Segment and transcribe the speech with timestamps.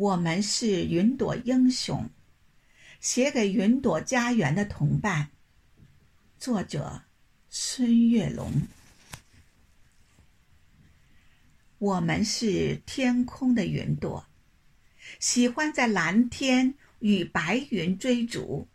[0.00, 2.08] 我们是云朵英雄，
[3.00, 5.28] 写给云朵家园的同伴。
[6.38, 7.02] 作者：
[7.50, 8.50] 孙月龙。
[11.76, 14.24] 我们是天空的云朵，
[15.18, 18.68] 喜欢在蓝天与白云追逐，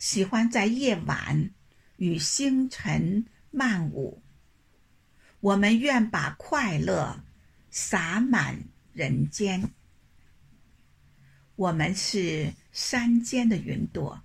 [0.00, 1.52] 喜欢在夜晚
[1.98, 4.20] 与星辰漫舞。
[5.38, 7.22] 我们愿把快乐
[7.70, 9.70] 洒满人间。
[11.56, 14.22] 我们是山间的云朵，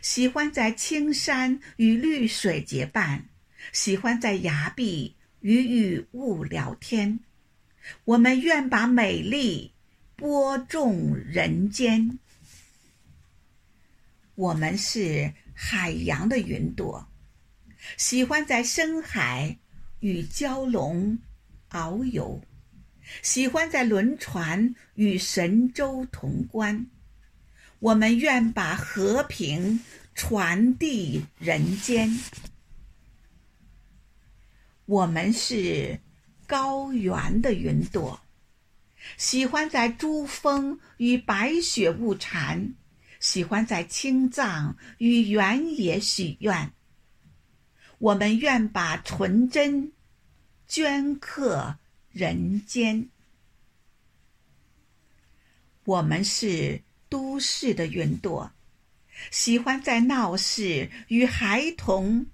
[0.00, 3.28] 喜欢在青山与绿水结伴，
[3.72, 7.20] 喜欢在崖壁与雨雾聊天。
[8.04, 9.72] 我们愿把美丽
[10.16, 12.18] 播种人间。
[14.34, 17.08] 我们是海洋的云朵，
[17.96, 19.58] 喜欢在深海
[20.00, 21.18] 与蛟龙
[21.70, 22.42] 遨游。
[23.22, 26.86] 喜欢在轮船与神州同观，
[27.78, 29.80] 我们愿把和平
[30.14, 32.18] 传递人间。
[34.86, 36.00] 我们是
[36.46, 38.20] 高原的云朵，
[39.16, 42.74] 喜欢在珠峰与白雪雾缠，
[43.20, 46.72] 喜欢在青藏与原野许愿。
[47.98, 49.92] 我们愿把纯真
[50.68, 51.78] 镌刻。
[52.18, 53.10] 人间，
[55.84, 58.50] 我们是都市的云朵，
[59.30, 62.26] 喜欢在闹市与孩童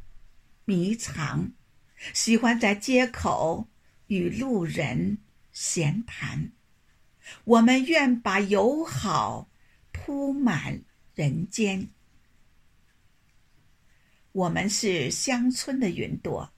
[0.65, 1.53] 迷藏，
[2.15, 3.69] 喜欢在街口
[4.07, 5.19] 与路人
[5.53, 6.51] 闲谈。
[7.45, 9.51] 我们愿把友好
[9.93, 10.83] 铺满
[11.15, 11.91] 人间。
[14.33, 16.55] 我们是乡村的云朵，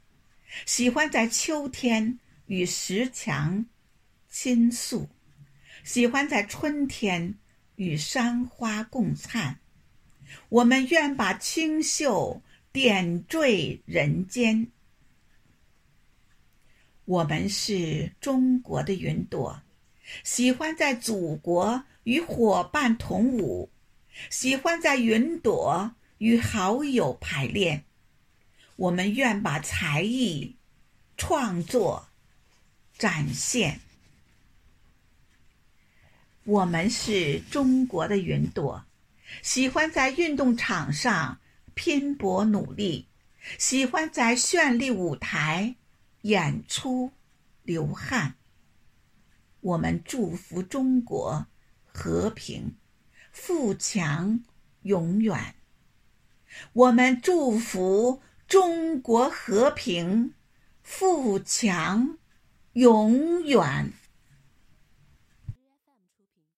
[0.64, 2.20] 喜欢在秋天。
[2.46, 3.66] 与石墙
[4.28, 5.08] 倾诉，
[5.84, 7.34] 喜欢在春天
[7.74, 9.58] 与山花共灿。
[10.48, 14.68] 我们愿把清秀点缀人间。
[17.04, 19.62] 我们是中国的云朵，
[20.24, 23.70] 喜欢在祖国与伙伴同舞，
[24.30, 27.84] 喜欢在云朵与好友排练。
[28.76, 30.56] 我们愿把才艺
[31.16, 32.08] 创作。
[32.98, 33.80] 展现，
[36.44, 38.86] 我们是中国的云朵，
[39.42, 41.38] 喜欢在运动场上
[41.74, 43.06] 拼搏努力，
[43.58, 45.76] 喜欢在绚丽舞台
[46.22, 47.12] 演出
[47.62, 48.36] 流汗。
[49.60, 51.46] 我们祝福中国
[51.84, 52.76] 和平
[53.30, 54.42] 富强
[54.84, 55.54] 永远。
[56.72, 60.32] 我们祝福中国和平
[60.82, 62.16] 富强。
[62.76, 63.90] 永远。